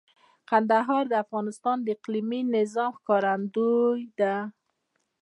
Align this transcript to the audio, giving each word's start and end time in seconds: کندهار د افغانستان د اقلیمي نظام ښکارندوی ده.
کندهار 0.49 1.03
د 1.09 1.13
افغانستان 1.23 1.77
د 1.81 1.87
اقلیمي 1.95 2.41
نظام 2.55 2.91
ښکارندوی 2.99 4.01
ده. 4.19 4.35